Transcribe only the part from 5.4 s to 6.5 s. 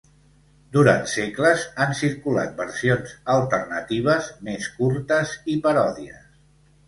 i paròdies.